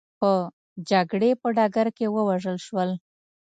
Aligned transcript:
په 0.19 0.31
جګړې 0.89 1.31
په 1.41 1.47
ډګر 1.57 1.87
کې 1.97 2.05
ووژل 2.09 2.57
شول. 2.65 2.89